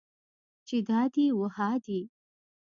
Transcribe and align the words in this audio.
چې 0.67 0.77
دا 0.89 1.01
دي 1.13 1.25
و 1.37 1.41
ها 1.55 1.69
دي. 1.85 2.01